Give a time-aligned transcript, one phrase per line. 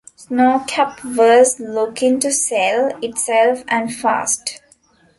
[0.17, 4.59] Snocap was looking to sell itself and fast.